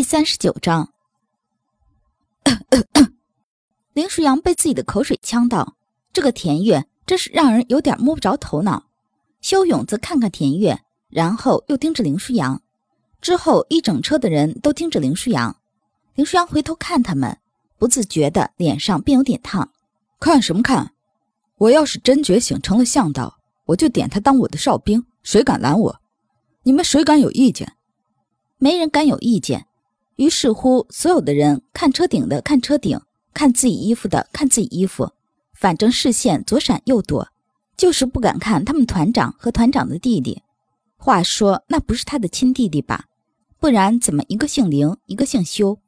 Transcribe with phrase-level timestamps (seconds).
[0.00, 0.88] 第三十九章，
[3.92, 5.76] 林舒扬被自己的口水呛到，
[6.10, 8.86] 这个田月真是让人有点摸不着头脑。
[9.42, 12.62] 修勇则看看田月，然后又盯着林舒扬，
[13.20, 15.54] 之后一整车的人都盯着林舒扬。
[16.14, 17.36] 林舒扬回头看他们，
[17.76, 19.70] 不自觉的脸上便有点烫。
[20.18, 20.94] 看什么看？
[21.56, 23.36] 我要是真觉醒成了向导，
[23.66, 26.00] 我就点他当我的哨兵，谁敢拦我？
[26.62, 27.74] 你们谁敢有意见？
[28.56, 29.66] 没人敢有意见。
[30.20, 33.00] 于是乎，所有的人看车顶的看车顶，
[33.32, 35.10] 看自己衣服的看自己衣服，
[35.54, 37.26] 反正视线左闪右躲，
[37.74, 40.42] 就是不敢看他们团长和团长的弟弟。
[40.98, 43.06] 话说，那不是他的亲弟弟吧？
[43.58, 45.78] 不然怎么一个姓林，一个姓修？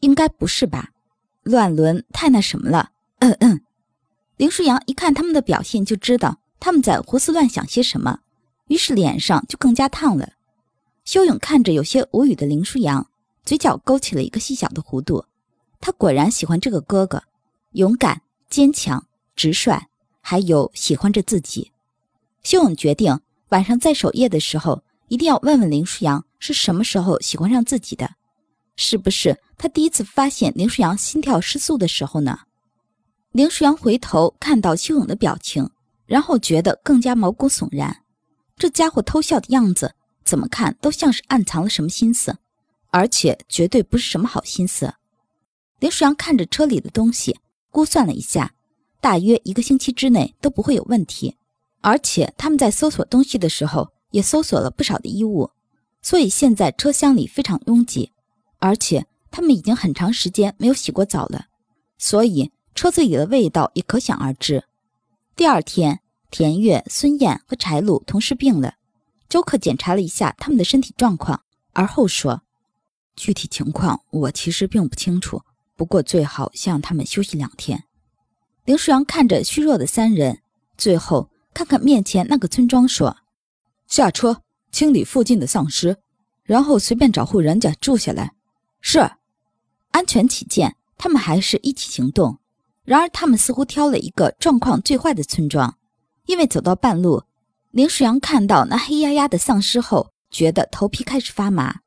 [0.00, 0.88] 应该不是吧？
[1.42, 2.92] 乱伦太那什么了。
[3.18, 3.60] 嗯嗯。
[4.38, 8.20] 林舒扬一看他们的表现，就知道他们在胡思乱想些什么，
[8.68, 10.32] 于是脸上就更加烫了。
[11.04, 13.06] 修勇看着有些无语的林舒扬。
[13.44, 15.24] 嘴角勾起了一个细小的弧度，
[15.80, 17.22] 他果然喜欢这个哥哥，
[17.72, 19.78] 勇敢、坚强、直率，
[20.20, 21.70] 还有喜欢着自己。
[22.42, 28.10] 修勇决定晚上在守夜的时候，一定要问问林舒扬是什么时候喜欢上自己的，
[28.76, 32.38] 是不是他第一次发现林舒扬心跳失速的时候呢？
[33.32, 35.68] 林舒扬回头看到修勇的表情，
[36.06, 37.94] 然后觉得更加毛骨悚然。
[38.56, 42.36] 这家伙偷笑的样子，怎么看都像是暗藏了什么心思。
[42.94, 44.94] 而且绝对不是什么好心思。
[45.80, 47.40] 林舒扬看着车里的东西，
[47.72, 48.54] 估算了一下，
[49.00, 51.36] 大约一个星期之内都不会有问题。
[51.80, 55.50] 而且他们在搜索东西的时候，也搜索了不少的衣物，
[56.02, 58.12] 所以现在车厢里非常拥挤。
[58.60, 61.46] 而且他们已经很长时间没有洗过澡了，
[61.98, 64.62] 所以车子里的味道也可想而知。
[65.34, 65.98] 第二天，
[66.30, 68.74] 田月、孙燕和柴鲁同时病了。
[69.28, 72.42] 周克检查了一下他们的身体状况，而后说。
[73.16, 75.42] 具体情况我其实并不清楚，
[75.76, 77.84] 不过最好先让他们休息两天。
[78.64, 80.40] 林舒扬看着虚弱的三人，
[80.76, 83.18] 最后看看面前那个村庄，说
[83.86, 84.42] ：“下车
[84.72, 85.96] 清理附近的丧尸，
[86.42, 88.32] 然后随便找户人家住下来。”
[88.80, 89.10] 是。
[89.90, 92.40] 安全起见，他们还是一起行动。
[92.82, 95.78] 然而他们似乎挑了一个状况最坏的村庄，
[96.26, 97.22] 因为走到半路，
[97.70, 101.80] 林舒扬看到那黑压压的丧尸后，觉得头皮开始发麻。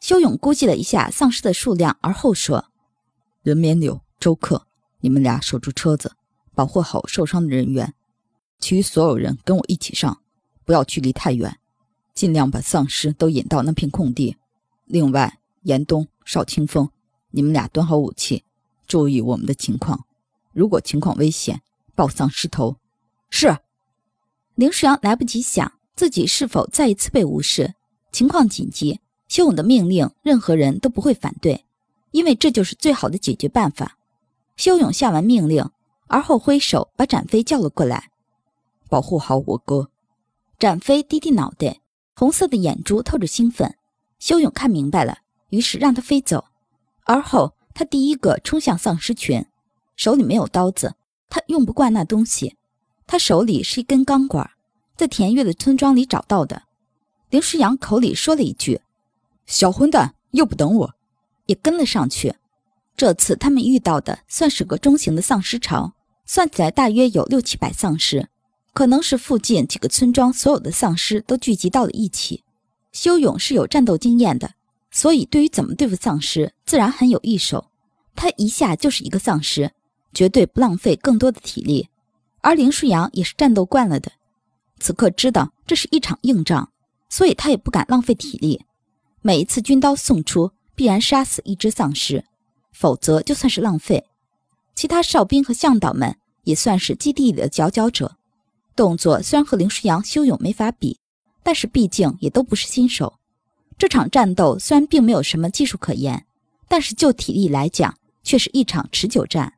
[0.00, 2.66] 修勇估计了一下丧尸的数量，而后说
[3.42, 4.66] ：“任绵柳、周克，
[5.00, 6.16] 你们俩守住车子，
[6.54, 7.94] 保护好受伤的人员。
[8.60, 10.20] 其余所有人跟我一起上，
[10.64, 11.58] 不要距离太远，
[12.14, 14.36] 尽量把丧尸都引到那片空地。
[14.84, 16.90] 另外，严冬、邵清风，
[17.30, 18.44] 你们俩端好武器，
[18.86, 20.06] 注意我们的情况。
[20.52, 21.62] 如果情况危险，
[21.94, 22.76] 报丧尸头。”
[23.30, 23.58] 是。
[24.54, 27.74] 林世阳来不及想自己是否再一次被无视，
[28.10, 29.00] 情况紧急。
[29.28, 31.64] 修勇的命令，任何人都不会反对，
[32.10, 33.98] 因为这就是最好的解决办法。
[34.56, 35.70] 修勇下完命令，
[36.06, 38.10] 而后挥手把展飞叫了过来，
[38.88, 39.90] 保护好我哥。
[40.58, 41.80] 展飞低低脑袋，
[42.16, 43.76] 红色的眼珠透着兴奋。
[44.18, 45.18] 修勇看明白了，
[45.50, 46.46] 于是让他飞走。
[47.04, 49.44] 而后他第一个冲向丧尸群，
[49.94, 50.96] 手里没有刀子，
[51.30, 52.56] 他用不惯那东西。
[53.06, 54.50] 他手里是一根钢管，
[54.96, 56.64] 在田月的村庄里找到的。
[57.30, 58.80] 林诗阳口里说了一句。
[59.48, 60.94] 小混蛋又不等我，
[61.46, 62.34] 也跟了上去。
[62.94, 65.94] 这次他们遇到的算是个中型的丧尸潮，
[66.26, 68.28] 算起来大约有六七百丧尸，
[68.74, 72.44] 可能是附近几个村庄所有的丧尸都聚集到了一起。
[72.92, 74.50] 修勇是有战斗经验的，
[74.90, 77.70] 所以对于怎么对付丧尸自然很有一手。
[78.14, 79.72] 他一下就是一个丧尸，
[80.12, 81.88] 绝对不浪费更多的体力。
[82.42, 84.12] 而林舒扬也是战斗惯了的，
[84.78, 86.70] 此刻知道这是一场硬仗，
[87.08, 88.64] 所以他也不敢浪费体力。
[89.20, 92.24] 每一次军刀送出，必然杀死一只丧尸，
[92.72, 94.04] 否则就算是浪费。
[94.74, 98.16] 其他哨兵和向导们也算是基地里的佼佼者，
[98.76, 100.98] 动作虽然和林舒扬、修勇没法比，
[101.42, 103.18] 但是毕竟也都不是新手。
[103.76, 106.24] 这场战斗虽然并没有什么技术可言，
[106.68, 109.54] 但是就体力来讲，却是一场持久战。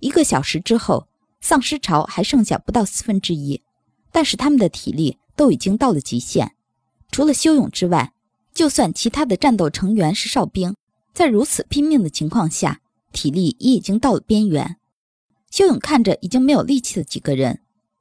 [0.00, 1.06] 一个小时之后，
[1.40, 3.62] 丧尸潮还剩下不到四分之一，
[4.10, 6.56] 但是他们的体力都已经到了极限，
[7.12, 8.12] 除了修勇之外。
[8.52, 10.74] 就算其他的战斗成员是哨兵，
[11.14, 12.80] 在如此拼命的情况下，
[13.12, 14.76] 体力也已经到了边缘。
[15.50, 17.60] 修勇看着已经没有力气的几个人，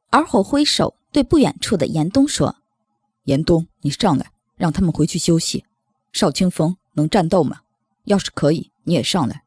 [0.10, 2.58] 而后挥手对不远处的严冬说
[3.26, 5.66] ：“严冬，你上来，让他们回去休息。
[6.12, 7.62] 邵清风能战斗吗？
[8.06, 9.44] 要是可以，你也上来。”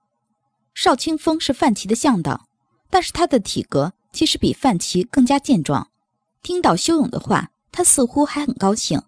[0.75, 2.49] 邵清风是范奇的向导，
[2.89, 5.89] 但是他的体格其实比范奇更加健壮。
[6.43, 9.03] 听到修勇的话，他似乎还很高兴。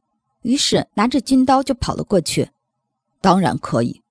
[0.45, 2.51] 于是拿着军刀就跑了过去。
[3.21, 4.03] 当然可以，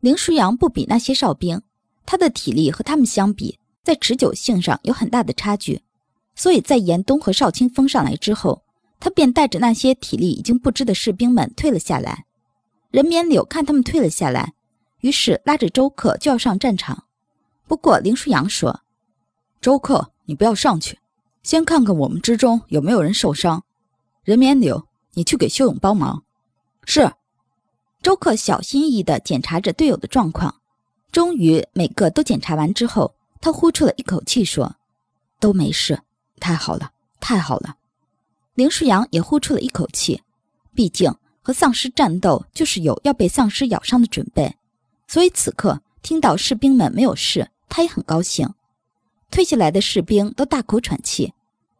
[0.00, 1.62] 林舒扬不比那些哨兵，
[2.04, 5.80] 他的体力和他们相比，在持久性上有很大的差距，
[6.34, 8.62] 所以在严冬和邵清风上来之后，
[9.00, 12.26] 他便带着那些体力已经不支的士兵们退了下来。
[12.90, 14.52] 任绵柳看他们退了下来，
[15.00, 17.04] 于是拉着周克就要上战场。
[17.66, 18.82] 不过林舒扬说
[19.62, 20.98] ：“周克，你不要上去，
[21.42, 23.64] 先看看我们之中有没有人受伤。
[24.24, 24.86] 任绵柳，
[25.20, 26.24] 你去给修勇帮忙。”
[26.86, 27.12] 是。
[28.02, 30.62] 周克小心翼翼地检查着队友的状况，
[31.12, 34.76] 终于每个都检查完之后，他呼出了一口气说
[35.38, 36.00] ：“都没事，
[36.40, 37.76] 太好了，太好了。”
[38.56, 40.22] 林舒扬也呼出了一口气，
[40.74, 44.56] 毕竟和丧尸战斗就是有要被丧尸咬伤的准备，
[45.06, 48.48] 所以此刻听到士兵们没有事，他也很高兴。
[49.30, 51.34] 退下来的士兵都大口喘气，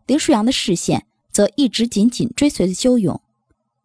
[0.05, 3.19] 林舒扬的视线则一直紧紧追随着修勇。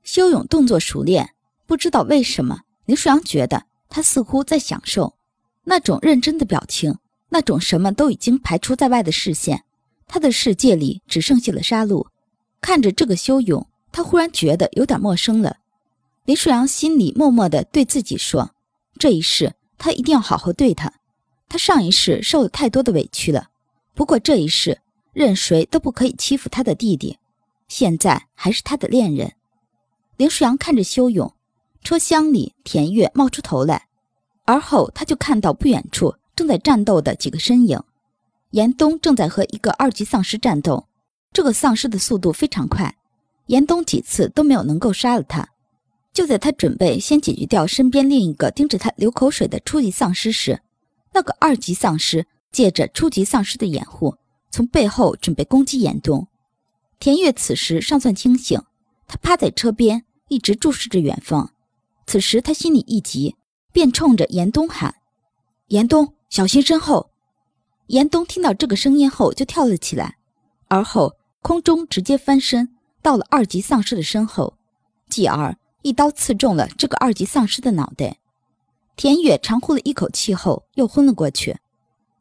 [0.05, 1.31] 修勇动作熟练。
[1.65, 5.15] 不知道为什么，林舒扬觉得他似乎在享受
[5.63, 6.95] 那种认真的表情，
[7.29, 9.63] 那种什么都已经排除在外的视线。
[10.07, 12.05] 他的世界里只剩下了杀戮。
[12.61, 15.57] 看着这个修勇，他忽然觉得有点陌生了。
[16.25, 18.51] 林舒扬心里默默地对自己说
[18.99, 20.93] ：“这一世，他一定要好好对他。
[21.49, 23.49] 他上一世受了太多的委屈了，
[23.95, 24.79] 不过这一世，
[25.13, 27.17] 任谁都不可以欺负他的弟弟。
[27.67, 29.33] 现在还是他的恋人。”
[30.17, 31.33] 林舒扬看着修勇。
[31.83, 33.87] 车厢里，田月冒出头来，
[34.45, 37.79] 而后他就看到不远处正在战斗的几个身影。
[38.51, 40.87] 严冬正在和一个二级丧尸战斗，
[41.33, 42.95] 这个丧尸的速度非常快，
[43.47, 45.49] 严冬几次都没有能够杀了他。
[46.13, 50.61] 就在他准备先解决掉身边另一个盯着他流口水的初级丧尸时，
[51.13, 54.15] 那个二级丧尸借着初级丧尸的掩护，
[54.49, 56.27] 从背后准备攻击严冬。
[56.97, 58.59] 田月此时尚算清醒，
[59.05, 61.51] 他趴在车边，一直注视着远方。
[62.07, 63.35] 此时他心里一急，
[63.71, 64.95] 便冲着严冬喊
[65.67, 67.11] ：“严冬，小心身后！”
[67.87, 70.17] 严冬听到这个声音后就跳了起来，
[70.67, 74.57] 而后空中直接翻身到了二级丧尸的身后，
[75.09, 78.17] 继而一刀刺中了这个二级丧尸的脑袋。
[78.95, 81.57] 田月长呼了一口气后又昏了过去。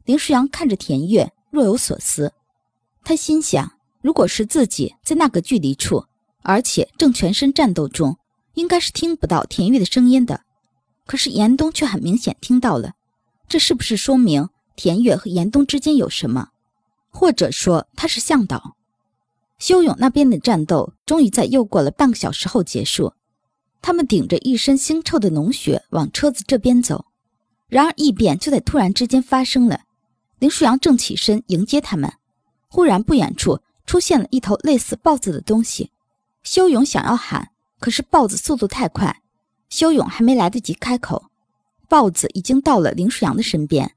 [0.04, 2.32] 林舒扬看着田月，若有所思。
[3.02, 6.04] 他心想：如果是自己在那个距离处，
[6.44, 8.16] 而且正全身战斗中。
[8.54, 10.42] 应该是听不到田月的声音的，
[11.06, 12.92] 可是严冬却很明显听到了，
[13.48, 16.50] 这是不是说明田月和严冬之间有什么？
[17.10, 18.76] 或者说他是向导？
[19.58, 23.12] 修勇那边的战斗终于在又过了半个小时后结束，
[23.82, 27.06] 他们顶着一身腥臭的脓血往车子这边走，
[27.66, 29.80] 然而异变就在突然之间发生了。
[30.38, 32.12] 林舒扬正起身迎接他们，
[32.68, 35.90] 忽然不远处出现了一头类似豹子的东西，
[36.44, 37.50] 修勇想要喊。
[37.80, 39.20] 可是豹子速度太快，
[39.68, 41.26] 修勇还没来得及开口，
[41.86, 43.94] 豹子已经到了林舒扬的身边。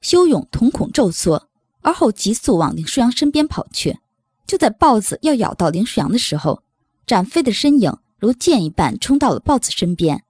[0.00, 1.48] 修勇瞳孔骤缩，
[1.80, 3.98] 而后急速往林舒扬身边跑去。
[4.46, 6.62] 就在豹子要咬到林舒扬的时候，
[7.04, 10.22] 展飞的身影如箭一般冲到了豹子身边，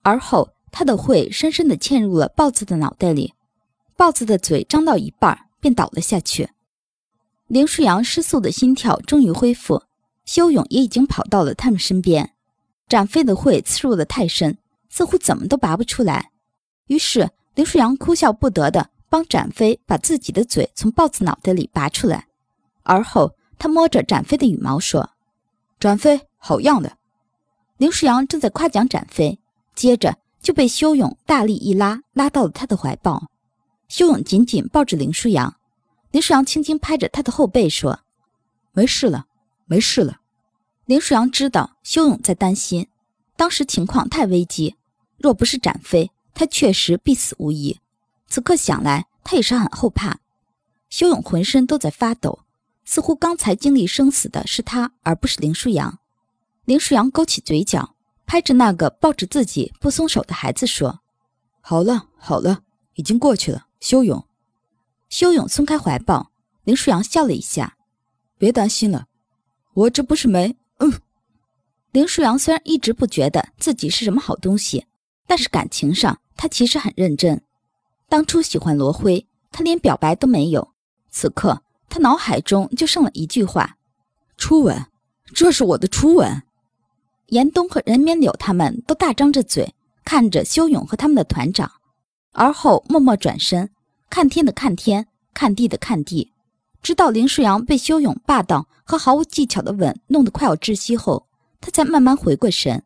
[0.00, 3.34] 而后他的喙深深地嵌入了豹子的脑袋里，
[3.96, 6.48] 豹子的嘴张到一半便倒了下去。
[7.48, 9.82] 林舒扬失速的心跳终于恢复。
[10.30, 12.34] 修勇也已经跑到了他们身边，
[12.88, 14.56] 展飞的喙刺入的太深，
[14.88, 16.30] 似乎怎么都拔不出来。
[16.86, 22.28] 于是林舒扬哭笑不得的帮展飞把自己的嘴从豹子脑袋里拔出来，
[22.84, 25.10] 而后他摸着展飞的羽毛说
[25.80, 26.96] ：“展飞，好样的！”
[27.78, 29.36] 林舒扬正在夸奖展飞，
[29.74, 33.20] 接着就被修勇大力一拉，拉到了他的怀抱。
[33.88, 35.52] 修勇紧紧抱着林舒扬，
[36.12, 37.98] 林舒扬轻轻拍着他的后背说
[38.70, 39.26] ：“没事了，
[39.66, 40.18] 没事了。”
[40.90, 42.88] 林舒扬知道修勇在担心，
[43.36, 44.74] 当时情况太危机，
[45.18, 47.78] 若不是展飞，他确实必死无疑。
[48.26, 50.18] 此刻想来，他也是很后怕。
[50.88, 52.40] 修勇浑身都在发抖，
[52.84, 56.00] 似乎刚才经历生死的是他，而不是林舒扬。
[56.64, 57.94] 林舒扬勾起嘴角，
[58.26, 60.98] 拍着那个抱着自己不松手的孩子说
[61.62, 64.26] ：“好了，好了，已经过去了。”修勇，
[65.08, 66.32] 修勇松开怀抱，
[66.64, 67.76] 林舒扬笑了一下
[68.36, 69.06] ：“别担心了，
[69.74, 70.56] 我这不是没……”
[71.92, 74.86] 林舒扬虽然一直不觉得自己是什么好东西，
[75.26, 77.42] 但是感情上他其实很认真。
[78.08, 80.72] 当初喜欢罗辉，他连表白都没有。
[81.10, 83.76] 此刻他脑海中就剩了一句话
[84.38, 84.86] ：“初吻，
[85.34, 86.42] 这是我的初吻。”
[87.26, 91.70] 严冬和任绵柳他们都大张着嘴看着修勇和他们的团长，
[92.32, 93.70] 而后默默转身，
[94.08, 96.32] 看天的看天，看地的看地。
[96.82, 101.26] 直到林舒扬被修勇霸道和毫无技巧的吻弄得快要窒息后，
[101.60, 102.82] 他才慢慢回过神，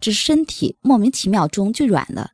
[0.00, 2.32] 只是身体莫名其妙中就软了。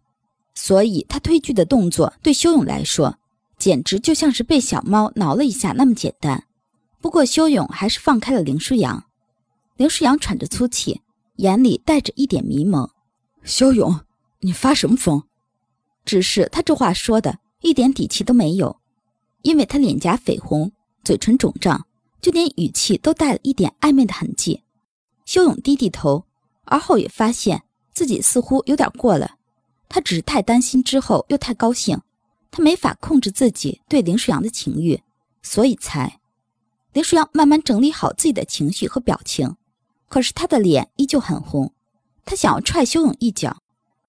[0.55, 3.19] 所以他推拒的动作对修勇来说，
[3.59, 6.45] 简直就像是被小猫挠了一下那么简单。
[7.01, 9.05] 不过修勇还是放开了林舒扬。
[9.77, 11.01] 林舒扬喘着粗气，
[11.37, 12.89] 眼里带着一点迷蒙。
[13.43, 14.01] 修勇，
[14.41, 15.23] 你发什么疯？
[16.05, 18.79] 只是他这话说的一点底气都没有，
[19.43, 20.73] 因为他脸颊绯红，
[21.03, 21.87] 嘴唇肿胀，
[22.21, 24.64] 就连语气都带了一点暧昧的痕迹。
[25.35, 26.25] 修勇低低头，
[26.63, 29.35] 而后也发现自己似乎有点过了。
[29.89, 32.01] 他只是太担心，之后又太高兴，
[32.53, 35.03] 他没法控制自己对林舒扬的情欲，
[35.43, 36.21] 所以才……
[36.93, 39.57] 林舒扬慢慢整理好自己的情绪和表情，
[40.09, 41.73] 可是他的脸依旧很红。
[42.25, 43.57] 他想要踹修勇一脚，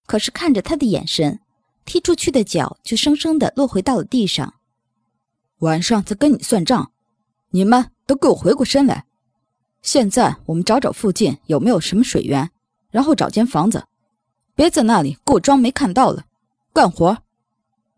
[0.05, 1.39] 可是看着他的眼神，
[1.85, 4.53] 踢出去的脚就生生的落回到了地上。
[5.61, 6.91] 晚上再跟你算账，
[7.49, 9.07] 你们都给我回过身来。
[9.85, 12.49] 现在我们找找附近有没有什么水源，
[12.89, 13.85] 然后找间房子，
[14.55, 16.25] 别在那里给我装没看到了，
[16.73, 17.19] 干活。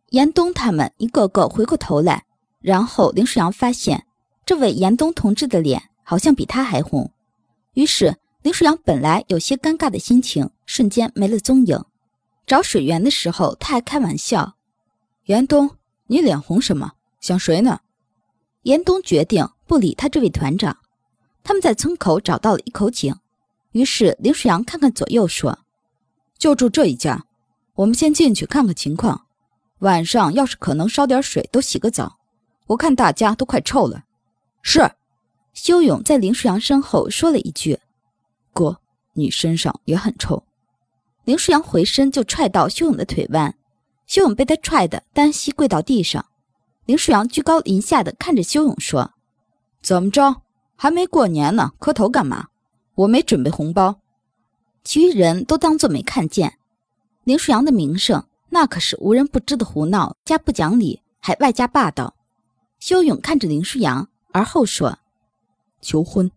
[0.09, 2.25] 严冬他们一个个回过头来，
[2.59, 4.05] 然后林舒扬发现。
[4.45, 7.09] 这位严冬同志的脸好像比他还红，
[7.73, 11.81] 于是林舒扬本来有些尴尬的心情瞬间没了踪影。
[12.45, 14.55] 找水源的时候，他还开玩笑
[15.27, 15.71] ：“严冬，
[16.07, 16.91] 你脸红什么？
[17.21, 17.79] 想谁呢？”
[18.63, 20.77] 严冬决定不理他这位团长。
[21.47, 23.15] 他们在村口找到了一口井，
[23.71, 25.59] 于是林舒阳看看左右说
[26.37, 27.23] ：“就住这一家，
[27.75, 29.27] 我们先进去看看情况。
[29.79, 32.17] 晚上要是可能烧点水，都洗个澡。
[32.65, 34.03] 我看大家都快臭了。”
[34.61, 34.91] 是，
[35.53, 37.79] 修勇在林舒阳身后说了一句
[38.51, 38.81] ：“哥，
[39.13, 40.43] 你身上也很臭。”
[41.23, 43.55] 林舒阳回身就踹到修勇的腿弯，
[44.05, 46.25] 修勇被他踹得单膝跪到地上。
[46.83, 49.13] 林舒阳居高临下的看着修勇说
[49.81, 50.41] ：“怎么着？
[50.77, 52.47] 还没过年呢，磕头干嘛？
[52.95, 53.99] 我没准备红包。”
[54.85, 56.57] 其余人都当做没看见。
[57.25, 62.15] 林舒扬的名声那可是无人不知的胡闹加不讲理，还外加霸道。
[62.79, 64.07] 修勇看着林舒扬。
[64.33, 64.99] 而后说
[65.81, 66.29] ：“求婚。”